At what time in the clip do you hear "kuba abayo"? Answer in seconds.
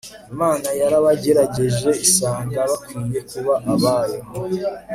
3.29-4.19